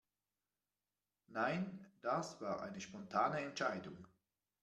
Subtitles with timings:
[1.27, 4.07] Nein, das war eine spontane Entscheidung.